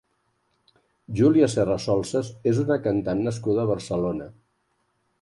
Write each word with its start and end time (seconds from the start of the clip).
Júlia 1.19 1.51
Serrasolsas 1.57 2.33
és 2.53 2.65
una 2.65 2.81
cantant 2.89 3.25
nascuda 3.31 3.67
a 3.67 3.71
Barcelona. 3.77 4.33